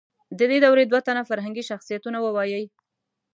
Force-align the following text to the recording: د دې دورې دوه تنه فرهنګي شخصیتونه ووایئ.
د 0.39 0.41
دې 0.49 0.57
دورې 0.65 0.83
دوه 0.87 1.01
تنه 1.07 1.23
فرهنګي 1.29 1.63
شخصیتونه 1.69 2.17
ووایئ. 2.21 2.65